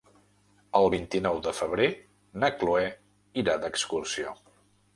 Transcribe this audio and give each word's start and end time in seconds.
El 0.79 0.87
vint-i-nou 0.93 1.37
de 1.49 1.53
febrer 1.59 1.87
na 2.45 2.51
Cloè 2.63 2.89
irà 3.45 3.61
d'excursió. 3.67 4.35